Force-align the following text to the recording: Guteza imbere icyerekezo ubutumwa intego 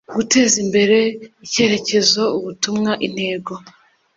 Guteza 0.15 0.55
imbere 0.65 0.99
icyerekezo 1.45 2.21
ubutumwa 2.37 2.91
intego 3.07 3.53